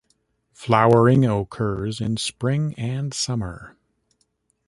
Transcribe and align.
Flowering 0.53 1.27
occurs 1.27 2.01
in 2.01 2.17
spring 2.17 2.73
and 2.73 3.13
summer. 3.13 3.77